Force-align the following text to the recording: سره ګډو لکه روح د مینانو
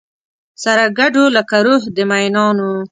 سره 0.63 0.83
ګډو 0.99 1.25
لکه 1.35 1.57
روح 1.65 1.83
د 1.95 1.97
مینانو 2.09 2.71